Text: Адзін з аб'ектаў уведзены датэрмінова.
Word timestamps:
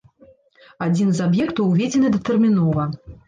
Адзін 0.85 1.11
з 1.19 1.25
аб'ектаў 1.27 1.69
уведзены 1.75 2.13
датэрмінова. 2.17 2.89